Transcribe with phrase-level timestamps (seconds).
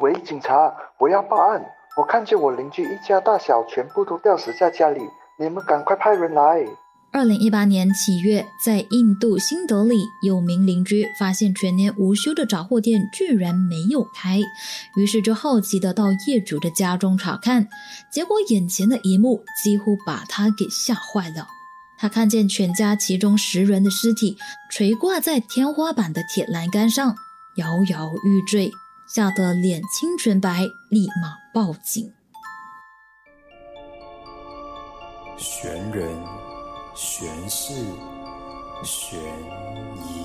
[0.00, 1.62] 喂，警察，我要报案！
[1.94, 5.00] 我看见我邻居一家大小全部都吊死在家里，
[5.38, 6.66] 你们赶快派人来！
[7.12, 14.40] 二零一八年七月，在印度新德里，有名邻居发现全年无休的杂货店居然没有开，
[14.96, 17.68] 于是就好奇的到业主的家中查看，
[18.10, 21.46] 结果眼前的一幕几乎把他给吓坏了。
[21.98, 24.34] 他看见全家其中十人的尸体
[24.70, 27.14] 垂挂在天花板的铁栏杆上，
[27.56, 28.72] 摇摇欲坠，
[29.12, 32.12] 吓得脸青唇白，立马报警。
[35.36, 36.16] 玄人。
[36.94, 37.72] 玄事，
[38.84, 39.18] 悬
[39.96, 40.19] 疑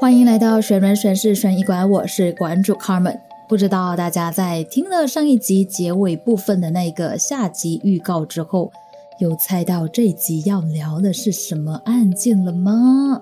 [0.00, 3.20] 欢迎来到悬人悬事悬疑馆，我是馆主 Carmen。
[3.46, 8.72] 不知道大家在听了上一集结尾部分的那个下集预告之后。
[9.18, 13.20] 有猜到这集要聊的是什么案件了吗？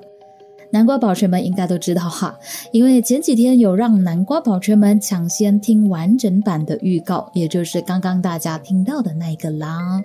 [0.70, 2.38] 南瓜宝圈们应该都知道哈，
[2.70, 10.00] 因为前几天有让南瓜宝圈们抢先听完整版的预告，也就是刚刚大家听到的那个啦。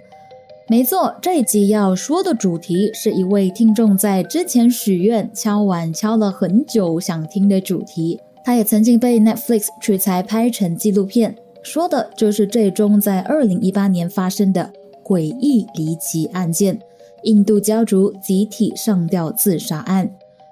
[0.70, 14.72] 没错，这一集要说的主题是一位听众在之前许愿敲碗敲了很久想听的主题，他也曾经被 Netflix 取材拍成纪录片，说的就是最终在二零一八年发生的。
[15.04, 16.80] 诡异离奇案件，
[17.24, 20.10] 印度家族集体上吊自杀案，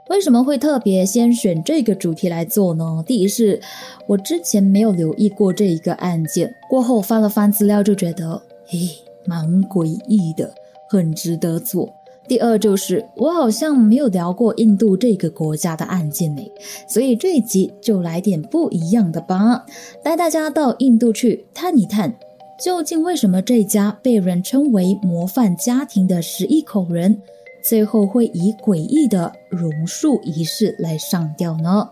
[0.09, 3.01] 为什么会特别先选这个主题来做呢？
[3.07, 3.61] 第一是，
[4.07, 8.89] 我之前没有留意过这一个案件，过后翻了翻资料就觉得，嘿，
[9.25, 10.53] 蛮诡异的，
[10.89, 11.89] 很值得做。
[12.27, 16.41] 第二就是，我好像没有聊过印度这个国家的案件呢，
[16.88, 19.66] 所以这一集就来点不一样的吧，
[20.03, 22.16] 带大家到印度去探一探。
[22.63, 27.19] 究竟为什么这家被人称为模范家庭的十一口人，
[27.63, 31.90] 最后会以诡异的榕树仪式来上吊呢？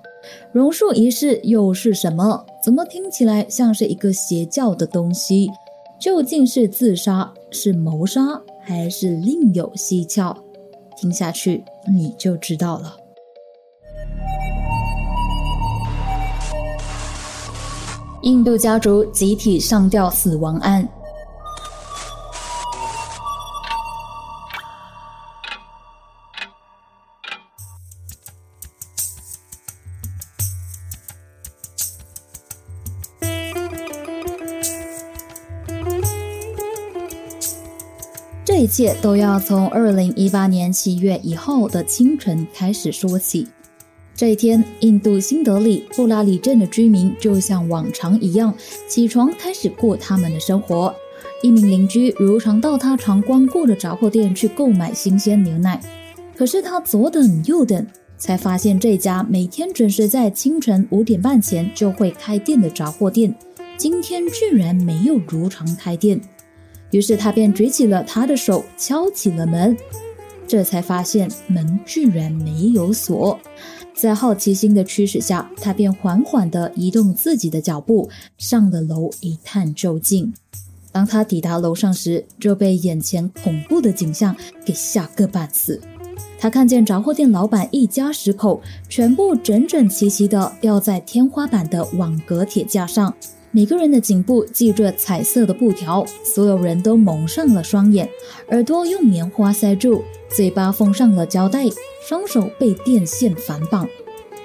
[0.52, 2.46] 榕树仪式又是什么？
[2.64, 5.50] 怎么听起来像是一个邪教的东西？
[6.00, 8.22] 究竟是自杀，是谋杀，
[8.62, 10.36] 还是另有蹊跷？
[10.96, 12.96] 听下去你就知道了。
[18.22, 20.88] 印度家族集体上吊死亡案，
[38.80, 43.46] 切都要从二零一八年七月以后的清晨开始说起。
[44.16, 48.54] 这一天，印度新德里布拉里镇的居民就像往常一样
[48.88, 50.96] 起床，开始过他们的生活。
[51.44, 55.82] 一名邻居如常到他常光顾的杂货店去购买新鲜牛奶，
[56.34, 57.86] 可是他左等右等，
[58.18, 63.36] 才发现这家每天准时在清晨五点半前就会开店的杂货店，
[63.76, 66.22] 今天居然没有如常开店。
[66.92, 69.78] 于是他便举起了他的手，敲起了门，
[70.48, 73.40] 这才发现门居然没有锁。
[73.94, 80.34] 在好奇心的驱使下，他便缓缓地移动自己的脚步，上了楼一探究竟。
[80.92, 84.36] 当他抵达楼上时，就被眼前恐怖的景象
[84.66, 85.80] 给吓个半死。
[86.40, 93.14] 他看见杂货店老板一家十口全部整整齐齐地吊在天花板的网格铁架上，
[93.52, 98.08] 每个人的颈部系着彩色的布条，所有人都蒙上了双眼，
[98.50, 101.66] 耳朵用棉花塞住，嘴巴封上了胶带。
[102.08, 103.88] 双手被电线反绑，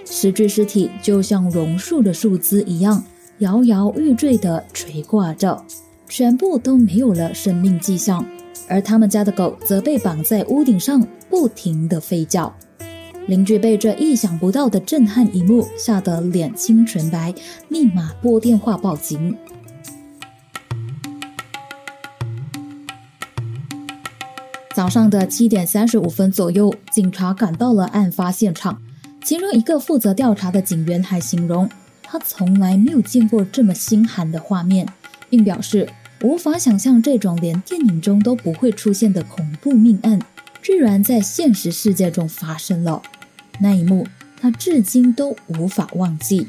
[0.05, 3.03] 十具尸体就像榕树的树枝一样
[3.39, 5.65] 摇摇欲坠地垂挂着，
[6.09, 8.27] 全部都没有了生命迹象。
[8.69, 12.55] 而他们家的狗则被绑在屋顶上，不停地吠叫。
[13.27, 17.35] 邻居被这意想不到的震撼一幕吓得脸青唇白，
[17.69, 19.35] 立马拨电话报警。
[24.75, 28.83] 早上的七点三十五分左右，警察赶到了案发现场。
[29.25, 31.67] 其中一个负责调查的警员还形容，
[32.03, 34.87] 他从来没有见过这么心寒的画面，
[35.31, 35.89] 并表示
[36.23, 40.19] 无法想象这种连电影中都不会出现的恐怖命案，
[40.65, 43.03] 居然在现实世界中发生了。
[43.61, 44.05] 那一幕，
[44.41, 46.49] 他至今都无法忘记。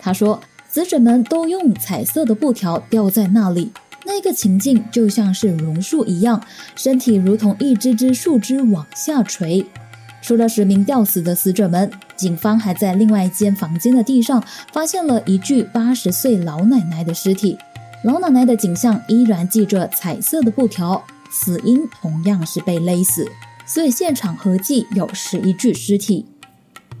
[0.00, 3.70] 他说，死者们都用彩色的布条吊在那里。
[4.04, 6.42] 那个情境就像是榕树一样，
[6.74, 9.64] 身体如同一只只树枝往下垂。
[10.22, 17.58] 除了十名吊死的死者们，警方还在另外一间房间的地上发现了一具八十岁老奶奶的尸体。
[18.02, 23.26] 老奶奶的颈项依然系着彩色的布条，死因同样是被勒死。
[23.66, 26.26] 所以现场合计有十一具尸体。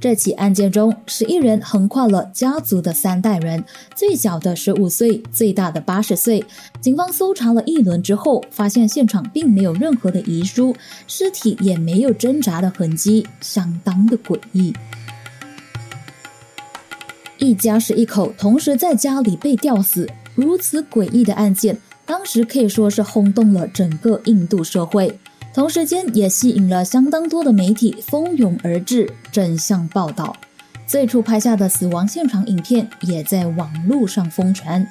[0.00, 3.64] 这起案件中，十一人横跨了家族的三代人，
[3.94, 6.44] 最小的十五岁，最大的八十岁。
[6.80, 10.74] 警方搜查了一轮之后，发现现场并没有任何的遗书，
[11.06, 14.74] 尸体也没有挣扎的痕迹，相当的诡异。
[17.38, 21.78] 一家十一口同时在家里被吊死，如此诡异的案件，
[22.12, 25.18] 当时可以说是轰动了整个印度社会。
[25.54, 30.36] 同时间也吸引了相当多的媒体蜂拥而至，争相报道。
[30.86, 34.86] 最初拍下的死亡现场影片也在网络上疯传。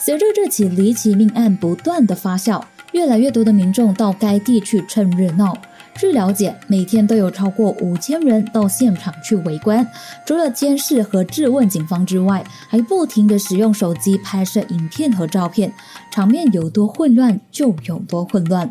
[0.00, 2.60] 随着这起离奇命案不断的发酵，
[2.90, 5.56] 越来越多的民众到该地去趁热闹。
[5.98, 9.86] 据了解，每天都有超过五千人到现场去围观，
[10.26, 15.72] 除了监视和质问警方之外，还不停的使用手机拍摄影片和照片，
[16.12, 18.70] 场面有多混乱就有多混乱。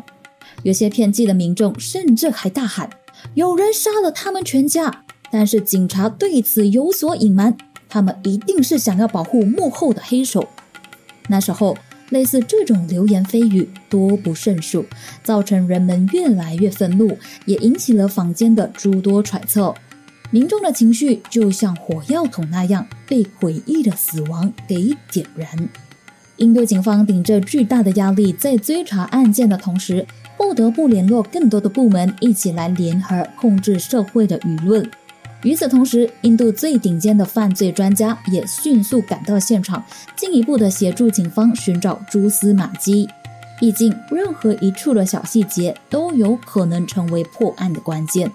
[0.62, 2.88] 有些偏激的民众甚至还大喊
[3.34, 7.56] ：“有人杀了他们全家！”但是警察对此有所隐瞒，
[7.88, 10.48] 他们一定是想要保护幕后的黑手。
[11.28, 11.76] 那时候，
[12.10, 14.84] 类似这种流言蜚语多不胜数，
[15.22, 19.74] 造成人们越来越愤怒，也引起了坊间的诸多揣测。
[20.30, 25.68] 民众的情绪就像火药桶那样，被诡异的死亡给点燃。
[26.38, 30.06] 印度警方顶着巨大的压力，在追查案件的同时，
[30.36, 34.90] 不得不联络更多的部门，一起来联合控制社会的舆论。
[35.42, 39.84] 与此同时，印度最顶尖的犯罪专家也迅速赶到现场，
[40.16, 43.08] 进一步的协助警方寻找蛛丝马迹。
[43.60, 48.30] 毕竟，任何一处的小细节都有可能成为破案的关键。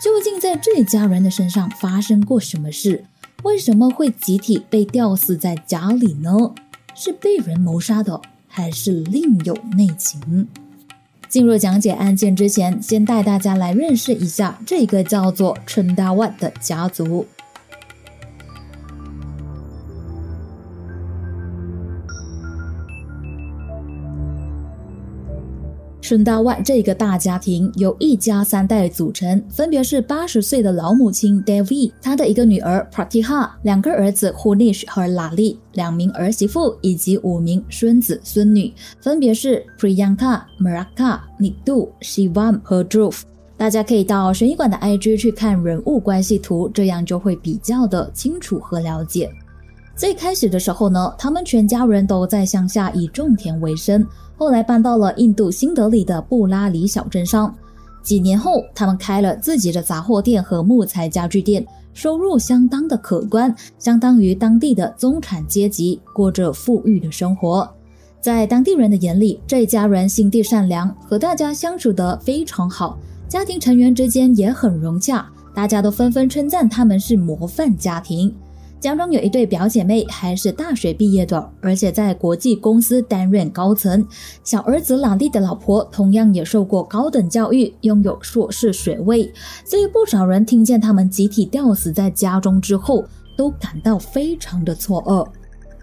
[0.00, 3.04] 究竟在这家人的身上发生过什么事？
[3.44, 6.30] 为什么会集体被吊死在家里呢？
[6.94, 10.48] 是被人谋杀的，还是另有内情？
[11.32, 17.26] 进入讲解案件之前，先带大家来认识一下这个叫做春大万的家族。
[26.02, 43.20] 顺道外这个大家庭由一家三代组成，分别是八十岁的老母亲 Devi，她的一个女儿 Pratiha，两个儿子 Hunish 和 Lali，两名儿媳妇以及五名孙子孙女，分别是 Priyanka、Maraka、Nidu、Shivam 和 Druv。
[43.56, 49.30] 大家可以到悬疑馆的 IG 去看人物关系图，这样就会比较的清楚和了解。
[49.94, 54.04] 最开始的时候呢，他们全家人都在乡下以种田为生。
[54.42, 57.54] 后来搬到了印度新德里的布拉里小镇上。
[58.02, 67.72] 几年后，他们开了自己的杂货店和木材家具店，收入相当的可观，相当于当地的中产阶级，过着富裕的生活。
[68.20, 72.98] 在当地人的眼里，这家人心地善良，和大家相处得非常好，
[73.28, 75.24] 家庭成员之间也很融洽，
[75.54, 78.34] 大家都纷纷称赞他们是模范家庭。
[78.82, 84.04] 家中有一对表姐妹，还是大学毕业的，而且在国际公司担任高层。
[84.42, 89.32] 小儿子朗蒂的老婆同样也受过高等教育，拥有硕士学位。
[89.64, 93.04] 所以不少人听见他们集体吊死在家中之后，
[93.36, 95.24] 都感到非常的错愕。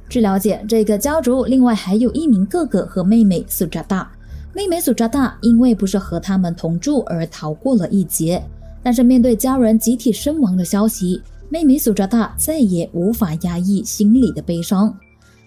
[0.09, 4.11] 据了解，这个家族另外还有一名哥哥和妹妹苏扎大。
[4.53, 8.43] 妹妹苏扎大因为不是和他们同住而逃过了一劫，
[8.83, 11.21] 但是面对家人集体身亡的消息。
[11.51, 14.95] 妹妹苏扎大再也无法压抑心里的悲伤，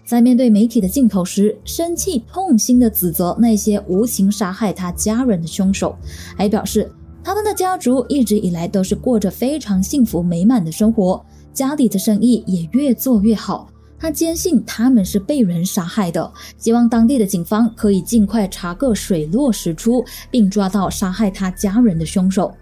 [0.04, 5.97] 在面对媒体的镜头时，生气痛心地指责那些无情杀害他家人的凶手，
[6.37, 6.90] 还表示
[7.23, 13.68] 他们的家族一直以来都是过着非常幸福美满的生活，家里的生意也越做越好。
[13.97, 22.52] 他坚信他们是被人杀害的，希望当地的警方可以尽快查个水落石出，并抓到杀害他家人的凶手。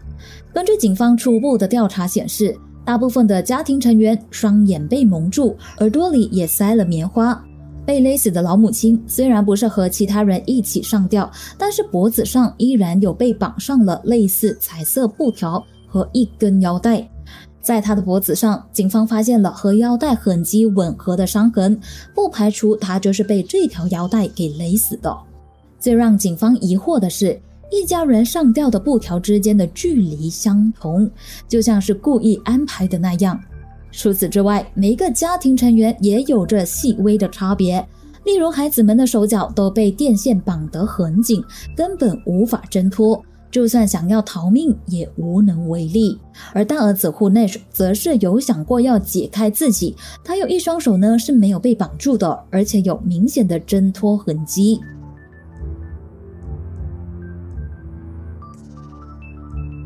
[0.52, 2.54] 根据警方初步的调查显示。
[2.84, 7.40] 大部分的家庭成员双眼被蒙住，耳朵里也塞了棉花。
[7.86, 17.08] 被勒死的老母亲虽然不是和其他人一起上吊，但是脖子上依然有被绑上了类似彩色布条和一根腰带。
[17.60, 21.78] 在她的脖子上，警方发现了和腰带痕迹吻合的伤痕，
[22.14, 25.16] 不排除她就是被这条腰带给勒死的。
[25.78, 27.40] 最让警方疑惑的是。
[27.70, 31.10] 一家人上吊的布条之间的距离相同，
[31.46, 33.38] 就像是故意安排的那样。
[33.92, 37.84] 除此之外，每一个家庭成员也有着细微的差别，
[38.24, 41.42] 例如孩子们的手脚都被电线绑得很紧，
[41.76, 43.20] 根本无法挣脱。
[43.50, 46.16] 就算想要逃命也无能为力。
[46.52, 54.80] 而大儿子户内则是有想过要解开自己，他有一双手呢是没有被绑住的，而且有明显的挣脱痕迹。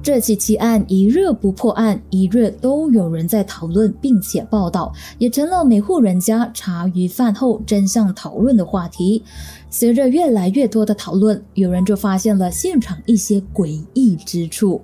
[0.05, 9.23] 这起奇案一日不破案，一日都有人在讨论，并且报道，也成了每户人家茶余饭后真相讨论的话题。
[9.71, 14.79] 随着越来越多的讨论，有人就发现了现场一些诡异之处。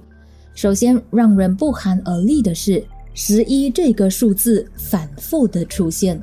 [0.55, 6.19] 首先，让人不寒而栗的是，十一这个数字反复的出现。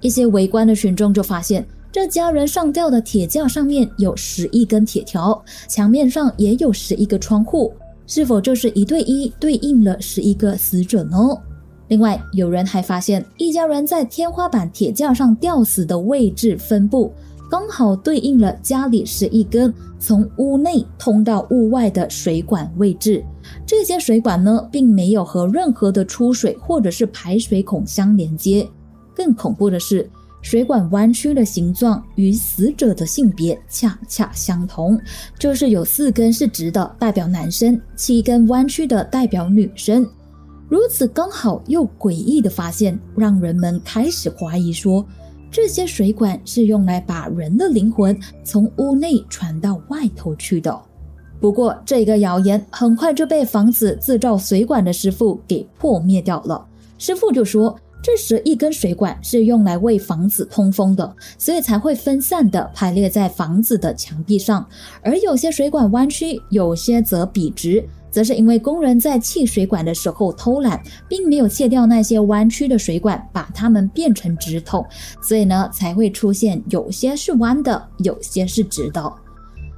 [0.00, 7.72] 一些围观的群众就发现，这家人上吊的铁架上面有十一根铁条，墙面上也有十一个窗户。
[8.10, 11.16] 是否就是一对一对应了十一个死者呢？
[11.86, 17.12] 另外，有人还发现一家人在天花板铁架上吊死的位置分布，
[17.48, 23.24] 刚好对应了家里十一根从屋内通到屋外的水管位置。
[23.64, 28.68] 这些水管呢，并没有和任何的出水或者是排水孔相连接。
[29.14, 30.10] 更恐怖的是。
[30.42, 34.98] 水管弯曲的形状与死者的性别恰恰相同，
[35.38, 40.06] 就是有四根是直的，代表男生；七根弯曲的代表女生。
[40.68, 45.04] 如此刚好又诡异的发现，让人们开始怀疑说，
[45.50, 50.80] 这些水管是用来把人的灵魂从屋内传到外头去的。
[51.38, 56.66] 不过，这个谣言很快就被房子制造水管的师傅给破灭掉了。
[56.96, 57.78] 师傅就说。
[58.02, 64.66] 这时一根水管是用来为房子通风的，所以才会分散的排列在房子的墙壁上。
[65.02, 74.84] 而有些水管弯曲，有些则笔直，则是因为工人在砌水管的时候偷懒，并没有切掉那些弯曲的水管，把它们变成直筒，
[75.22, 79.12] 所以呢才会出现有些是弯的，有些是直的。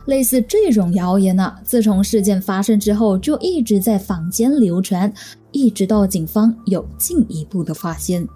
[0.07, 5.13] 类似这种谣言呢，自从事件发生之后，就一直在坊间流传。
[5.53, 8.27] 一直到警方有进一步的发现，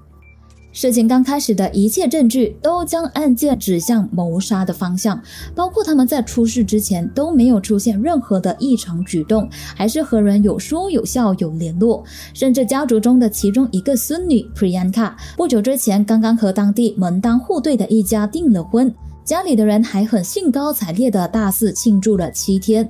[0.73, 5.19] 事情刚开始的一切证据都将案件指向谋杀的方向，
[5.55, 12.05] 包括他们在出事之前都没有出现任何的异常举动，还是和人有说有笑有联络，
[12.35, 18.95] 甚至家族中的其中一个孙女 Priyanka 不久之前刚刚和当地门当户对的一家订了婚，
[19.25, 22.87] 家里的人还很兴高采烈的大肆庆祝了七天。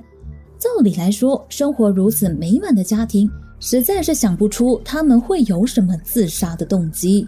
[0.59, 3.31] 照理来说，生活如此美满的家庭。
[3.59, 7.27] 实在是想不出他们会有什么自杀的动机，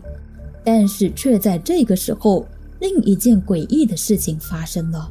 [0.63, 2.45] 但是却在这个时候，
[2.79, 5.09] 另一件诡异的事情发生了。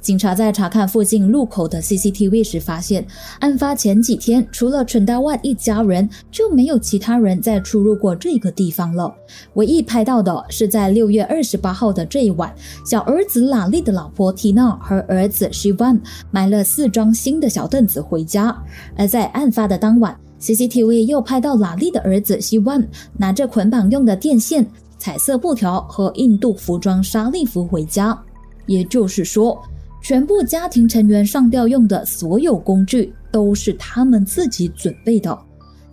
[0.00, 3.06] 警察在查看附近路口的 CCTV 时，发现
[3.38, 9.14] 案发前几天，除了陈大万一家人，就没有其他人再出入过这个地方了。
[9.54, 12.52] 唯一拍到的是在六月二十八号的这一晚，
[12.84, 16.00] 小儿子拉力的老婆缇娜和儿子 Shivan
[16.32, 18.60] 买了四张新的小凳子回家，
[18.96, 20.18] 而在案发的当晚。
[20.42, 22.84] CCTV 又拍到拉力的儿子希万
[23.16, 24.66] 拿着捆绑用的电线、
[24.98, 28.20] 彩色布条和印度服装纱丽服回家，
[28.66, 29.56] 也就是说，
[30.02, 35.38] 全部家庭成员上吊用的所有工具都是他们自己准备的。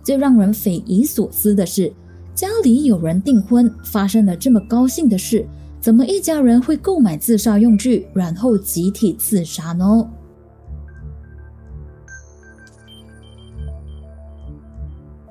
[0.02, 1.92] 最让人匪夷所思的是，
[2.34, 5.46] 家里有人订婚，发生了这么高兴的事，
[5.80, 10.10] 怎么一家人会购买自杀用具，然后集体自杀呢？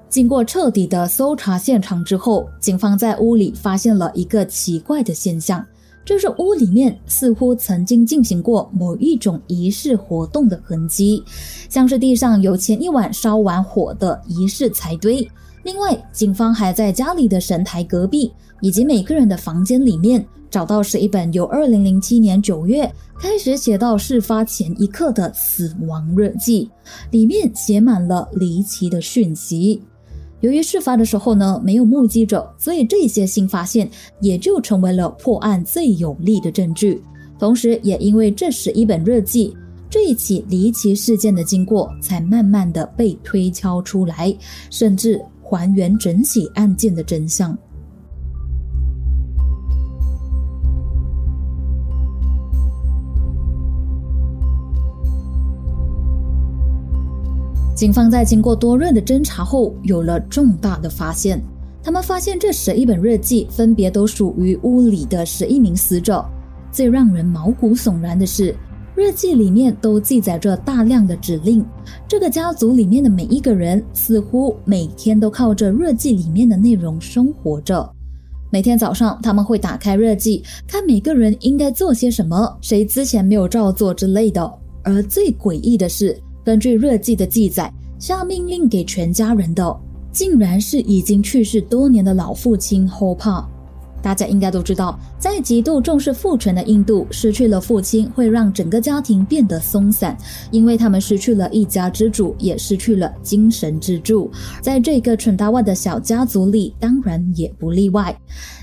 [0.09, 5.63] 经过彻底的搜查现场之后，警方在屋里发现了一个奇怪的现象，
[6.03, 11.23] 就是屋里面似乎曾经进行过某一种仪式活动的痕迹，
[11.69, 15.29] 像是地上有前一晚烧完火的仪式柴堆。
[15.61, 26.67] 另外，警方还在家里的神台隔壁以及每个人的房间里面找到是一本由2007年9月开始写到事发前一刻的死亡日记，
[27.11, 29.83] 里面写满了离奇的讯息。
[30.41, 33.89] 由于事发的时候呢没有目击者，所以这些新发现
[34.21, 37.01] 也就成为了破案最有力的证据。
[37.37, 39.55] 同时，也因为这是一本日记，
[39.89, 44.35] 这一起离奇事件的经过才慢慢的被推敲出来，
[44.69, 47.57] 甚至还原整起案件的真相。
[57.79, 61.41] 警方在经过多日的侦查后，有了重大的发现。
[61.81, 66.21] 他们发现这十一本日记分别都属于屋里的十一名死者。
[66.73, 68.53] 最让人毛骨悚然的是，
[68.97, 71.65] 日记里面都记载着大量的指令。
[72.05, 77.89] 这个家族里面的每一个人似乎每天都靠着日记里面的内容生活着。
[78.51, 84.53] 每天早上，他们会打开日记，看每个人应该做些什么，谁之前没有照做之类的。
[84.83, 86.21] 而最诡异的是。
[86.49, 89.79] 根据日记的记载，下命令给全家人的，
[90.11, 93.15] 竟然是已经去世多年的老父亲 ho。
[94.01, 100.17] 大家应该都知道，在极度重视父权的印度，失去了父亲会让整个家庭变得松散，
[100.49, 104.31] 因为他们失去了一家之主，也失去了精神支柱。
[104.59, 108.19] 在这个蠢达万的小家族里，当然也不例外。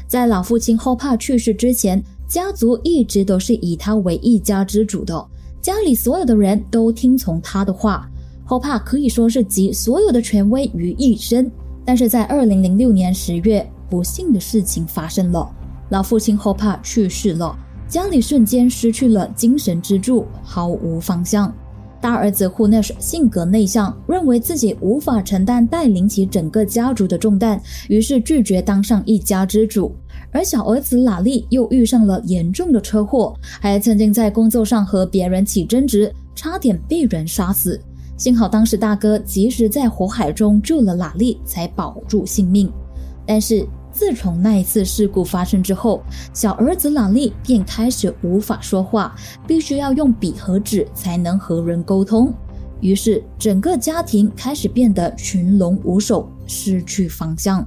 [0.08, 5.24] 在老父亲 ho 怕去世之前，家族一直都是以他为一家之主的，
[5.66, 8.08] 家里所有的人都听从他的话。
[8.44, 11.50] 后怕可以说是集所有的权威于一身。
[11.84, 13.68] 但是在二零零六年十月。
[13.88, 15.48] 不幸的事情发生了，
[15.90, 17.56] 老父亲后怕去世了，
[17.88, 21.54] 家里瞬间失去了精神支柱，毫无方向。
[22.00, 29.94] 大儿子 Hunesh 性格内向，认为自己无法承担带领起整个家族的重担，于是拒绝当上一家之主。
[30.32, 37.80] 而小儿子拉利又遇上了严重的车祸，还曾经在工作上和别人起争执，差点被人杀死。
[38.16, 42.70] 幸好当时大哥及时在火海中救了拉利，才保住性命。
[43.26, 46.02] 但是自从那一次事故发生之后，
[46.32, 49.14] 小儿子朗利便开始无法说话，
[49.46, 52.32] 必须要用笔和纸才能和人沟通。
[52.80, 57.66] 于是整个家庭开始变得群龙无首，失去方向。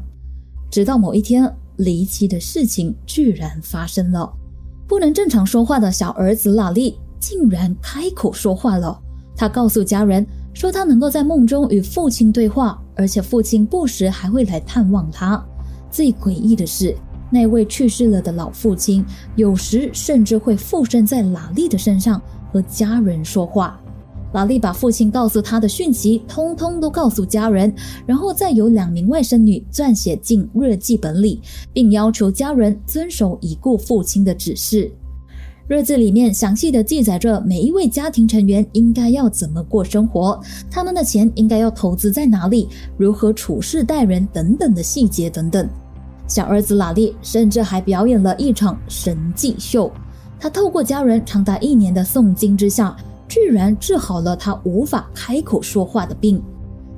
[0.72, 4.32] 直到某一天，离奇的事情居然发生了：
[4.88, 8.98] 不能正常说话的小儿子拉利竟然开口说话了。
[9.36, 12.80] 他告诉家人说，他能够在梦中与父亲对话。
[12.96, 15.42] 而且父亲不时还会来探望他。
[15.90, 16.94] 最诡异的是，
[17.32, 19.06] 那位去世了的老父亲，
[19.38, 22.22] 有时甚至会附身在拉利的身上
[22.52, 23.80] 和家人说话。
[24.34, 27.74] 拉利把父亲告诉他的讯息通通都告诉家人，
[28.06, 31.42] 然后再由两名外甥女撰写进日记本里，
[31.74, 34.92] 并要求家人遵守已故父亲的指示。
[35.68, 42.68] 日记里面详细的记载着每一位家庭成员应该要怎么过生活，他们的钱应该要投资在哪里，
[42.98, 45.70] 如何处事待人等等的细节等等。
[46.28, 49.92] 小儿子拉力甚至还表演了一场神迹秀，
[50.40, 52.96] 他透过家人长达一年的诵经之下，
[53.30, 56.42] 居然治好了他无法开口说话的病。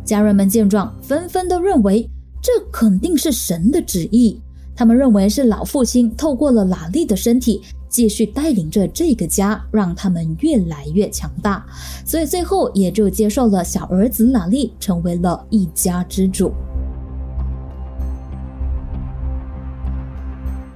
[0.03, 2.09] 家人们见状，纷纷都认为
[2.41, 4.41] 这肯定是神的旨意，
[4.75, 7.61] 他们认为是老父亲透过了拉利的身体。
[7.91, 11.65] 继续带领着这个家，让他们越来越强大，
[12.05, 16.53] 所以最后也就接受了小儿子拉利成为了一家之主。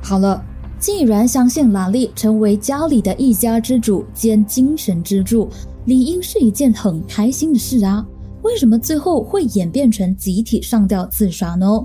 [0.04, 0.44] 好了，
[0.86, 5.50] 既然相信拉利成为家里的一家之主兼精神支柱，
[5.86, 8.06] 理应是一件很开心的事啊！
[8.44, 11.84] 为什么最后会演变成集体上吊自杀呢？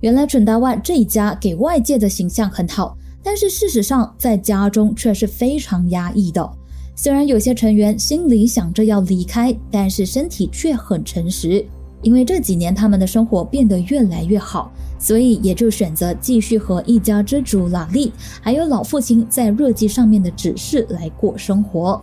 [0.00, 2.98] 原来准大万这一家给外界的形象很好。
[3.22, 6.50] 但是事实上，在家中却是非常压抑的。
[6.96, 11.64] 虽然有些成员心里想着要离开，但是身体却很诚实。
[12.02, 22.02] 因为这几年他们的生活变得越来越好，所以也就选择继续和一家之主拉利，还有老父亲在日记上面的指示来过生活。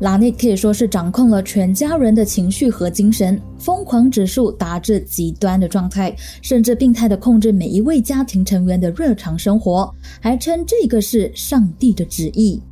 [0.00, 12.62] 拉内可以说是掌控了全家人的情绪和精神，疯狂指数达至极端的状态，甚至病态的控制每一位家庭成员的日常生活，还称这个是上帝的旨意。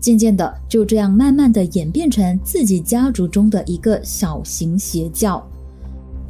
[0.00, 5.40] 渐渐的，就这样慢慢的演变成自己家族中的一个小型邪教。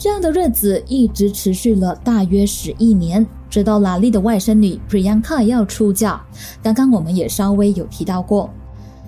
[0.03, 6.21] 这样的日子一直持续了大约十一年，直到拉利的外甥女 Priyanka 要出嫁。
[6.61, 8.51] 刚刚我们也稍微有提到过。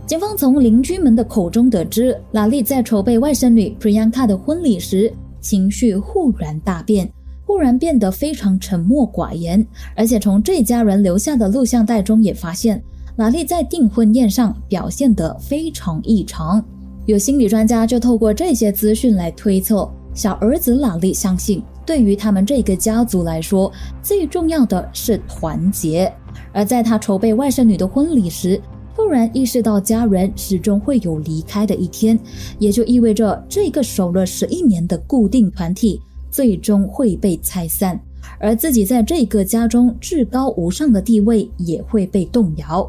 [0.07, 7.13] 警方从邻居们的口中得知，拉利在筹备外甥女 Priyanka 的婚礼时，情绪忽然大变，
[7.45, 9.67] 忽然变得非常沉默寡言。
[9.97, 12.81] 而且从这家人留下的录像带中也发现，
[13.17, 16.65] 拉利在订婚宴上表现得非常异常。
[17.07, 23.71] 有心理专家就透过这些资讯来推测，小儿子拉利相信，对于他们这个家族来说，
[24.03, 26.11] 最重要的是团结。
[26.53, 28.61] 而在他筹备外甥女的婚礼时，
[28.95, 32.17] 突然意识到家人始终会有离开的一天，
[32.61, 36.01] 也就意味着这个守了十一年的固定团体
[36.31, 38.01] 最终会被拆散，
[38.39, 42.89] 而自己在这个家中至高无上的地位也会被动摇。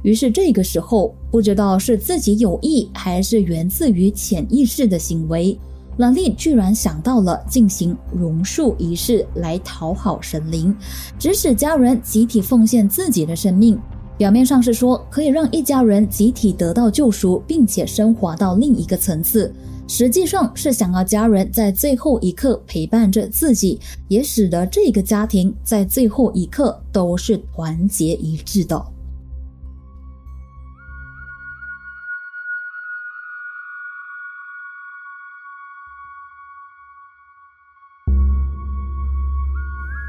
[0.00, 5.58] 于是这个时候，不知道是自己有意还是源自于潜意识的行为，
[5.98, 10.74] 兰丽居然想到了进行榕树仪式来讨好神灵，
[11.18, 13.78] 指使家人集体奉献自己的生命。
[14.16, 19.52] 表面上是说可以让一家人集体得到救赎，并且升华到另一个层次，
[19.88, 28.80] 实际上是想要家人在最后一刻陪伴着自己，也使得这个家庭在最后一刻都是团结一致的。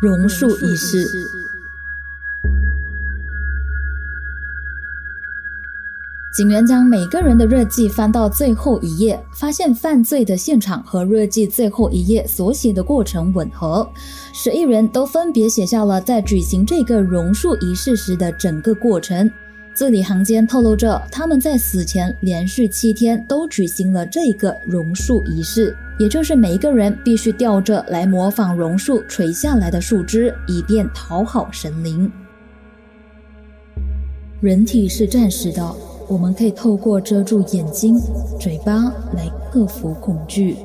[0.03, 1.07] 榕树仪式。
[6.35, 13.89] 警员将每个人的日记翻到最后一页，发现犯罪的现场和日记最后一页所写的过程吻合。
[14.33, 19.31] 十一人都分别写下了在举行这个榕树仪式时的整个过程。
[19.73, 32.12] 字里行间透露着他们在死前连续七天都举行了这个榕树仪式，也就是每一个人必须吊着来模仿榕树垂下来的树枝，以便讨好神灵。
[34.41, 35.75] 人体是暂时的。
[36.10, 37.97] 我们可以透过遮住眼睛、
[38.38, 40.58] 嘴巴来克服恐惧。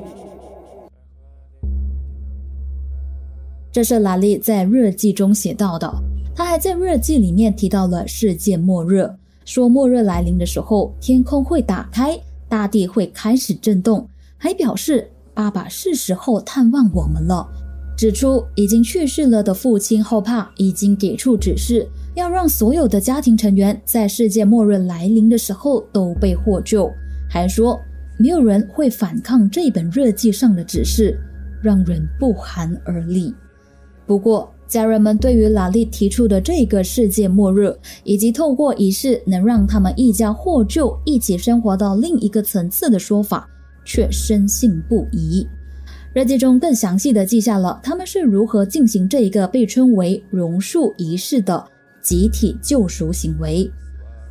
[3.71, 5.89] 这是拉力在日记中写到的。
[6.35, 9.09] 他还在日记里面提到了世界末日，
[9.45, 17.47] 说末日来临的时候，天空会打开，大地会开始震动，还表示爸爸是时候探望我们了。
[17.95, 21.87] 指出已经去世了的父亲后怕已经给出指示。
[22.13, 26.91] 要让所有的家庭成员在世界末日来临的时候都被获救，
[27.29, 27.79] 还说
[28.17, 31.17] 没有人会反抗这本日记上的指示，
[31.63, 33.33] 让人不寒而栗。
[34.05, 37.73] 不过，家人们对于拉力提出的这个世界末日，
[38.03, 43.47] 以及透过仪式能让他们一家获救、一起生活到另一个层次的说法，
[43.89, 45.45] 却深信不疑。
[46.13, 51.65] 日记中更详细的记下了他们是如何进行这一个被称为榕树仪式的。
[52.01, 53.69] 集体救赎行为，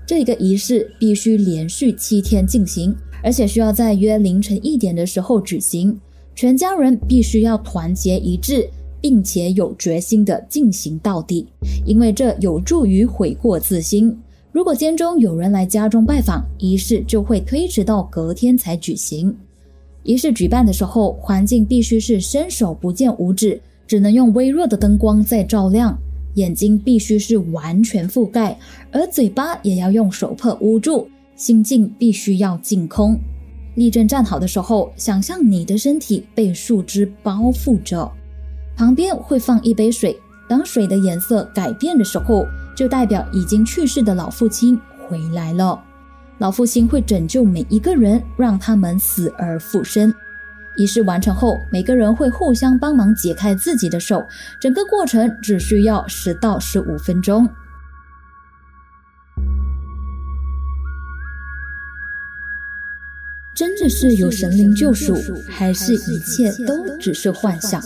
[0.07, 5.97] 这个仪式必须连续七天进行，而且需要在约凌晨一点的时候举行。
[6.35, 8.67] 全家人必须要团结一致，
[9.03, 11.47] 并且有决心的进行到底，
[11.85, 14.17] 因为这有助于悔过自新。
[14.51, 19.37] 如果间中有人来家中拜访，仪式就会推迟到隔天才举行。
[20.09, 25.99] 仪式举办的时候，环境必须是伸手不见五指，只能用微弱的灯光在照亮。
[26.37, 28.59] 眼睛必须是完全覆盖，
[28.91, 31.07] 而嘴巴也要用手帕捂住。
[31.37, 33.21] 心境必须要净空。
[33.75, 38.11] 立正站好的时候，想象你的身体被树枝包覆着，
[38.75, 40.19] 旁边会放一杯水。
[40.49, 45.79] 当水的颜色改变的时候，就代表已经去世的老父亲回来了。
[46.39, 50.15] 老父亲会拯救每一个人，让他们死而复生。
[50.77, 54.25] 仪式完成后，每个人会互相帮忙解开自己的手，
[54.61, 57.49] 整个过程只需要十到十五分钟。
[63.53, 65.17] 真的是有神灵救赎，
[65.49, 67.83] 还是一切都只是幻想？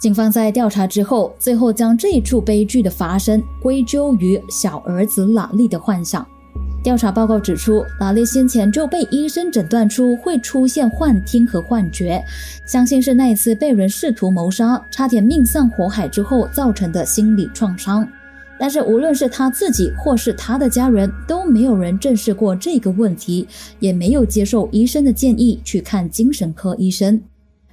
[0.00, 6.26] 警方在调查之后，最后将这一处悲剧的发生归咎于小儿子拉力的幻想。
[6.82, 12.24] 调查报告指出，拉力先前就被医生诊断出会出现幻听和幻觉，
[12.66, 18.08] 相信是那一次被人试图谋杀，差点命丧火海之后造成的心理创伤。
[18.58, 23.46] 但是无论是他自己或是他的家人，都没有人正视过这个问题，
[23.78, 27.20] 也没有接受医生的建议去看精神科医生。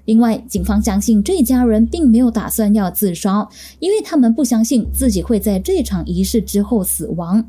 [0.07, 3.45] 另外，警方相信这家人并没有打算要自杀，
[3.79, 7.43] 因为他们不相信自己会在这场仪式之后死亡。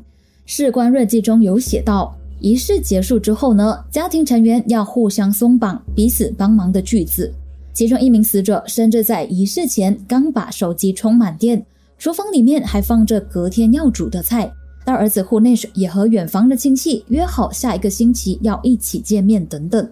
[0.45, 7.33] 事关日记中有写到，仪式结束之后呢，家庭成员要互相松绑，彼此帮忙的句子。
[7.73, 11.65] 其中一名死者甚至在仪式前刚把手机充满电，
[11.97, 14.51] 厨房里面还放着隔天要煮的菜。
[14.83, 19.89] 大儿子户内也和远房的亲戚约好下一个星期要一起见面等等。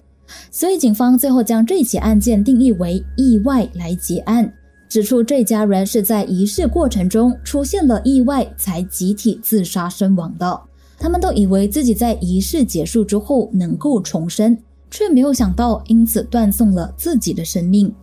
[0.51, 4.51] 所以警方最后将这起案件定义为意外来结案。
[4.89, 10.61] 指出这家人是在仪式过程中出现了意外，才集体自杀身亡的。
[10.97, 14.57] 他们都以为自己在仪式结束之后能够重生，
[14.89, 17.93] 却没有想到因此断送了自己的生命。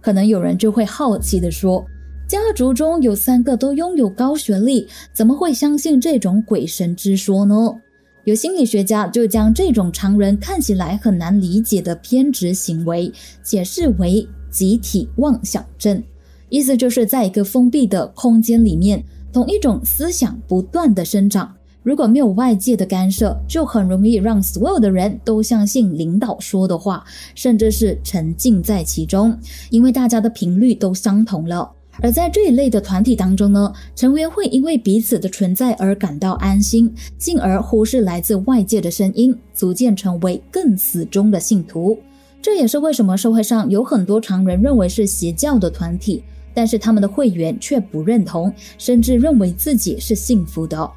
[0.00, 1.84] 可能有人就会好奇的说
[2.28, 7.74] ：“家族中有三个都拥有高学历，怎么会相信这种鬼神之说呢？”
[8.30, 13.12] 有心理学家就将这种常人看起来很难理解的偏执行为
[13.42, 16.00] 解释为集体妄想症。
[16.48, 21.52] 意思就是在一个封闭的空间里面，同一种思想不断的生长。
[21.82, 29.36] 如果没有外界的干涉，就很容易让所有的人都相信领导说的话，甚至是沉浸在其中，
[29.70, 31.68] 因为大家的频率都相同了。
[32.02, 41.98] 而在这一类的团体当中呢，成员会因为彼此的存在而感到安心，进而忽视来自外界的声音，逐渐成为更死忠的信徒。
[42.40, 46.22] 这也是为什么社会上有很多常人认为是邪教的团体。
[46.52, 50.90] 但是他们的会员却不认同，甚至认为自己是幸福的。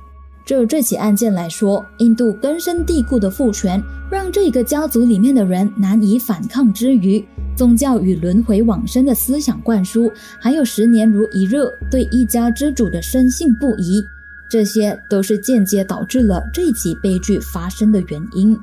[0.45, 7.23] 就这起案件来说，印度根深蒂固的父权让这个家族里面的人难以反抗之余，
[7.55, 14.03] 宗教与轮回往生的思想灌输，还有十年如一日对一家之主的深信不疑，
[14.49, 18.57] 这些都是间接导致了这起悲剧发生的原因。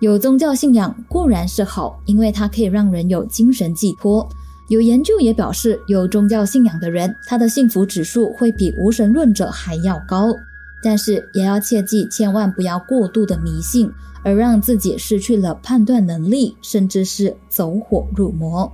[0.00, 4.28] 有宗教信仰固然是好，因为它可以让人有精神寄托。
[4.68, 10.34] 有研究也表示，有宗教信仰的人，他的幸福指数会比无神论者还要高。
[10.82, 13.90] 但是也要切记，千万不要过度的迷信，
[14.22, 18.70] 而让自己失去了判断能力，甚至是走火入魔。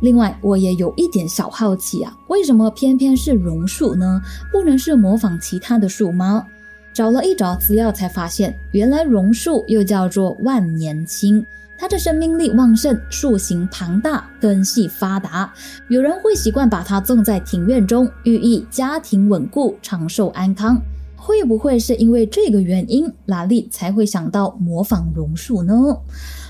[0.00, 4.20] 另外，我也有一点小好奇啊，为什么偏偏是榕树呢？
[4.52, 6.46] 不能是模仿其他的树吗？
[6.94, 11.44] 找了一找资料才发现，原来榕树又叫做万年青，
[11.76, 15.52] 它的生命力旺盛，树形庞大，根系发达。
[15.88, 20.80] 有人会习惯把它种在庭院中，寓意家庭稳固、长寿安康。
[21.28, 25.74] 会不会是因为这个原因，拉力才会想到模仿榕树呢？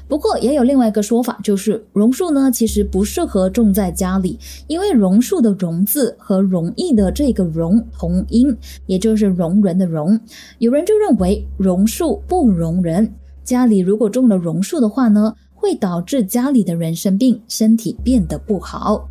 [0.06, 4.38] 不过也有另外一个说法，就是榕树呢其实不适合种在家里，
[4.68, 10.16] 因为榕树的“榕”字和容易的这个“容”同音，也就是容人的“容”。
[10.58, 13.12] 有人就认为榕树不容人，
[13.42, 19.08] 家里如果种了榕树的话呢，会导致家里的人生病，身体变得不好。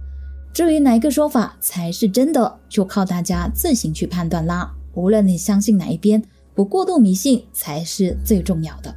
[0.53, 4.71] 至于哪一个说法才是真的，就靠大家自行去判断啦。
[4.97, 6.23] 无论你相信哪一边，
[6.55, 8.93] 不过度迷信才是最重要的。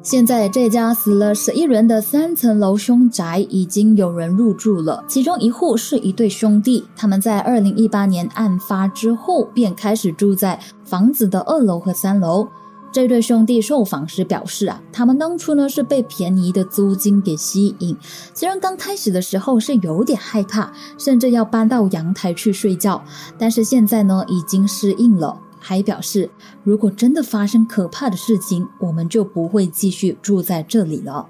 [0.00, 12.46] 现在这家死了十一人的三层楼凶宅已经有人入住了，其中一户是一对兄弟，他们在二零一八年案发之后便开始住在房子的二楼和三楼。
[12.92, 17.96] 这对兄弟受访时表示啊，他们当初呢是被便宜的租金给吸引，
[18.34, 23.02] 虽然刚开始的时候是有点害怕，甚至要搬到阳台去睡觉，
[23.38, 25.40] 但是现在呢已经适应了。
[25.64, 26.28] 还表示，
[26.64, 31.28] 如果真的发生可怕的事情，我们就不会继续住在这里了。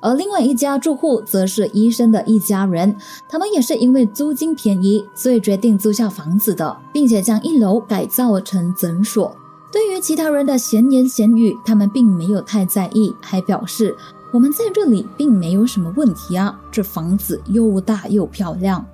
[0.00, 2.94] 而另外一家住户则是医生的一家人，
[3.26, 9.34] 他们也是因为租金便宜，所以决定租下房子的，并且将一楼改造成诊所。
[9.72, 13.96] 对于其他人的闲言闲语，他们并没有太在意，还表示
[14.32, 18.84] 我们在这里并没有什么问题啊，这房子又大又漂亮。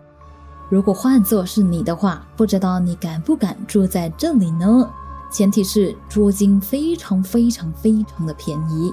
[0.68, 4.88] 如果换作是你的话，不知道你敢不敢住在这里呢？
[5.30, 8.92] 前提是租金非常非常非常的便宜。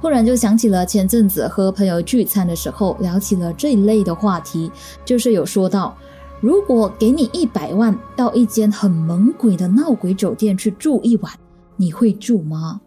[0.00, 4.72] 忽然就想起了前阵子和朋友聚餐的时候聊起了这一类的话题，
[5.04, 5.96] 就是有说到。
[6.42, 11.32] 如果给你一百万，到一间很猛鬼的闹鬼酒店去住一晚，
[11.76, 12.80] 你会住吗？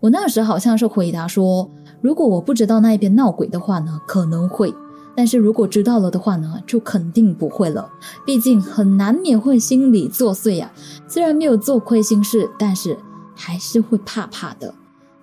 [0.00, 1.70] 我那时好像是回答说，
[2.02, 4.68] 如果我不知道那一边闹鬼的话呢，可能会；
[5.16, 7.90] 但是如果知道了的话呢，就肯定不会了。
[8.26, 10.70] 毕竟很难免会心理作祟呀。
[11.08, 12.94] 虽然没有做亏心事，但是
[13.34, 14.74] 还是会怕怕的。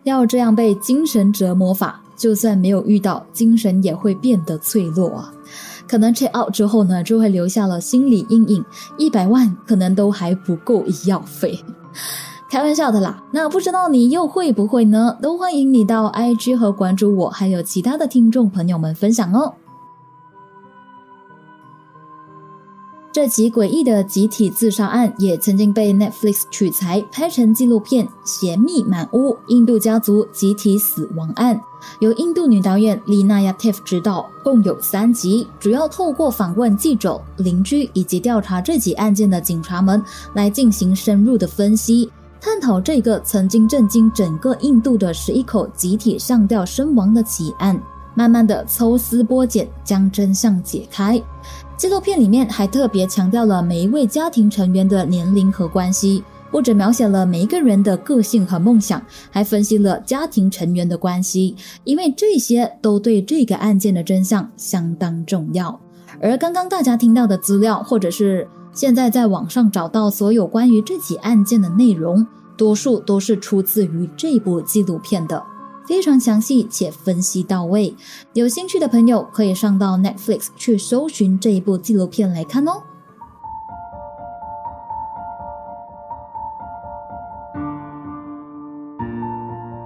[0.05, 5.31] 要这样被精神折磨法，就算没有遇到，精神也会变得脆弱啊。
[5.87, 8.63] 可能 check out 之后呢，就会留下了心理阴影，
[8.97, 11.59] 一百万可能都还不够医药费。
[12.49, 15.17] 开玩笑的啦，那不知道你又会不会呢？
[15.21, 19.53] 都欢迎你到 IG 和关注我，还有其他的听众朋友们分享哦。
[23.15, 31.55] 这起诡异的集体自杀案也曾经被 Netflix 取材拍成纪录片《邪秘满屋：印度家族集体死亡案》，
[31.99, 47.81] 由印度女导演 Lina Yatif 执导，共有三集，主要透过访问记者、邻居以及调查这起案件的警察们来进行深入的分析，探讨这个曾经震惊整个印度的十一口集体上吊身亡的奇案，
[48.13, 51.23] 慢慢的抽丝剥茧，将真相解开。
[51.77, 65.77] 纪录片里面还特别强调了每一位家庭成员的年龄和关系，不止描写了每一个人的个性和梦想，还分析了家庭成员的关系，因为这些都对这个案件的真相相当重要。
[66.21, 75.43] 而刚刚大家听到的资料，或者是现在在网上找到所有关于这起案件的内容，多数都是出自于这部纪录片的。
[75.87, 77.95] 非常详细且分析到位，
[78.33, 82.81] 有兴趣的朋友可以上到 Netflix 去搜寻这一部纪录片来看哦。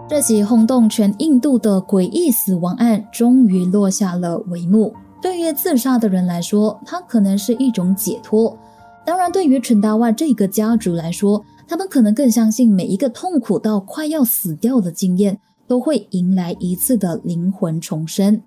[0.08, 4.94] 这起轰动全印度的诡异死亡案终于落下了帷幕。
[5.22, 8.58] 对于自杀的人来说，它可能是一种解脱；
[9.06, 15.40] 当然，对于陈达瓦这个家族来说，他们可能更相信每一个痛苦到快要死掉的经验。
[15.70, 18.42] 都会迎来一次的灵魂重生。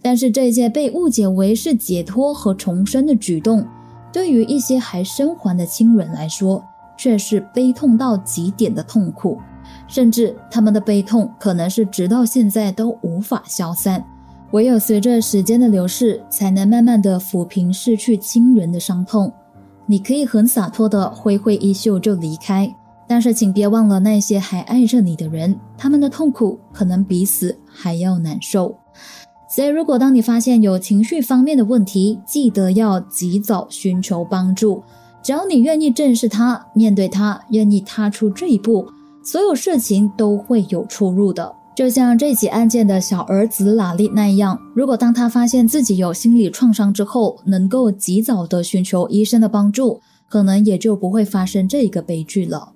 [0.00, 3.66] 但是这些被误解为是解脱和重生的举动，
[4.10, 6.64] 对于一些还生还的亲人来说，
[6.96, 9.38] 却是悲痛到极点的痛苦，
[9.88, 14.02] 甚至他们的悲痛可能是直到现在都无法消散。
[14.52, 19.32] 唯有随着时间的流逝，才能慢慢的抚平失去亲人的伤痛。
[19.86, 22.72] 你可以很洒脱的挥挥衣袖就离开，
[23.10, 28.72] 但是请别忘了那些还爱着你的人，他们的痛苦可能比死还要难受。
[29.52, 34.80] 所以，如果当你发现有情绪方面的问题，记得要及早寻求帮助。
[35.24, 38.86] 只要你愿意正视它，面对它，愿意踏出这一步，
[39.24, 41.52] 所有事情都会有出入的。
[41.74, 52.74] 就像这起案件的小儿子拉力那样，如果当他发现自己有心理创伤之后，能够及早的寻求医生的帮助，可能也就不会发生这个悲剧了。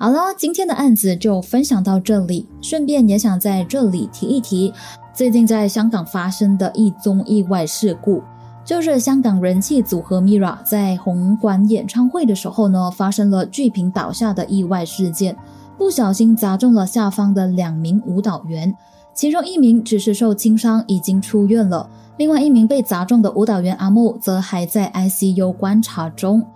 [0.00, 4.72] 好了，今天的案子就分享到这里，顺便也想在这里提一提
[5.12, 8.22] 最近在香港发生的一宗意外事故，
[8.64, 15.36] 就是香港人气组合 Mira 在红馆演唱会的时候呢，发生了巨屏倒下的意外事件。
[15.76, 18.72] 不小心砸中了下方的两名舞蹈员，
[19.12, 26.46] 其中一名只是受轻伤，已经出院了；另外一名被砸中的舞蹈员阿木则还在 ICU 观察中。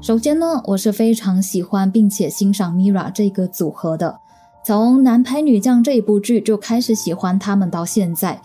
[0.00, 4.18] 首先呢，我是非常喜欢并且欣赏 Mira 这个组合的，
[4.64, 8.40] 从《男排女将》这一部剧就开始喜欢他们到现在，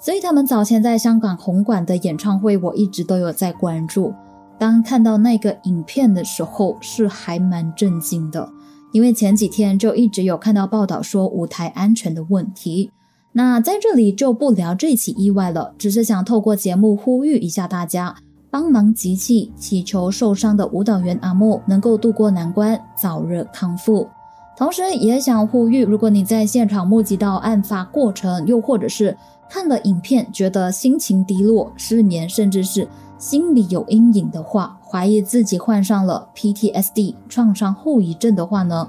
[0.00, 4.14] 所以他们早前在香港红馆的演唱会，我一直都有在关注。
[4.58, 8.50] 当看到那个影片的时候，是还蛮震惊的。
[8.92, 12.90] 因为前几天就一直有看到报道说舞台安全的问题，
[13.32, 18.14] 那在这里就不聊这起意外了，只是想透过节目呼吁一下大家，
[18.54, 24.08] 帮忙集气，祈求受伤的舞蹈员阿莫能够渡过难关，早日康复。
[24.56, 29.18] 同时也想呼吁，如果你在现场目击到案发过程，又或者是
[29.50, 32.86] 看了影片觉得心情低落、失眠，甚至是
[33.18, 38.88] 心里有阴影的话，怀疑自己患上了 PTSD 创伤后遗症的话呢，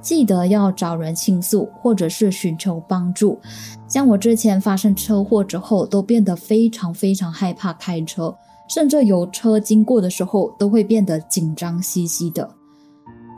[0.00, 3.38] 记得要找人倾诉，或者是寻求帮助。
[3.86, 8.34] 像我之前发生车祸之后，都变得非常非常害怕开车，
[8.68, 12.48] 甚至有车经过的时候，都会变得紧张兮兮的。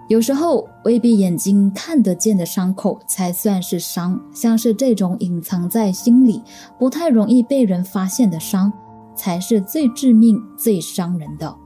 [0.08, 6.42] 有时候未必眼睛看得见的伤口才算是伤，像是这种隐藏在心里、
[6.78, 8.72] 不太容易被人发现的伤。
[9.16, 11.56] 才是最致命、最伤人的。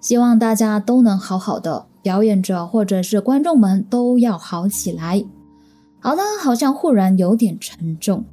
[0.00, 5.24] 希望大家都能好好的，表演者或者是观众们都要好起来。
[5.98, 8.24] 好的，好像忽然有点沉重，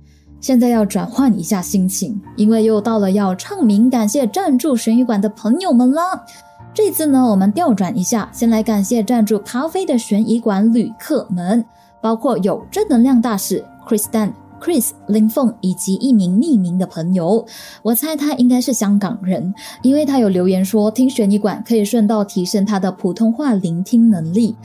[0.45, 6.23] 现在要转换一下心情，因为又到了要唱名感谢赞助悬疑馆的朋友们了。
[6.71, 11.65] 这次呢，我们调转一下，先来感谢赞助咖啡的悬疑馆旅客们，
[11.99, 14.33] 包括有正能量大使 Chris Dan。
[14.61, 17.43] Chris 林凤以及一名匿名的朋友，
[17.81, 24.55] 我猜他应该是香港人，因为他有留言说听悬疑馆可以顺道提升他的普通话聆听能力。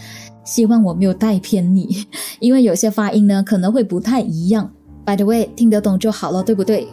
[0.45, 2.05] 希望我没有带偏你，
[2.38, 4.71] 因为有些发音呢可能会不太一样。
[5.05, 6.89] By the way，听得懂就好了，对不对？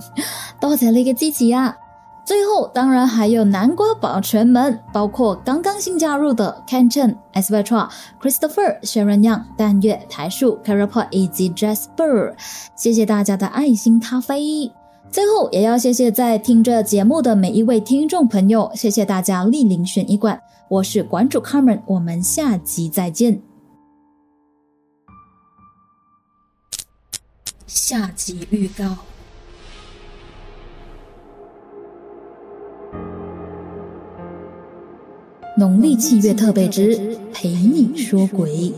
[0.60, 1.76] 多谢你嘅支持啊！
[2.24, 7.88] 最后，当然还有南瓜保全们，包括刚刚新加入的 Ken Chen、s v e t r a、
[8.20, 12.34] Christopher、薛仁阳、但月、台树、Carapod 以及 Jasper，
[12.76, 14.70] 谢谢大家的爱心咖啡。
[15.10, 20.40] 最后，也要谢谢在听着节目的每一位听众朋友，谢谢大家莅临选一馆。
[20.68, 23.51] 我是馆主 Carmen，我们下集再见。
[27.74, 28.98] 下集预告。
[35.56, 38.74] 农历七月特备之陪你说鬼。